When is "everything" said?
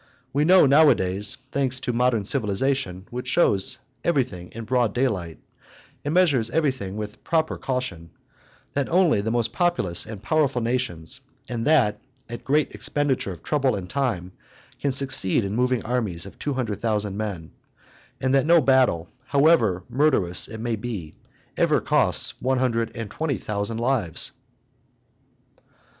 4.03-4.49, 6.49-6.97